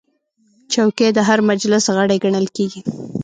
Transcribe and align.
چوکۍ 0.71 1.09
د 1.13 1.19
هر 1.27 1.39
مجلس 1.49 1.83
غړی 1.95 2.17
ګڼل 2.23 2.47
کېږي. 2.55 2.81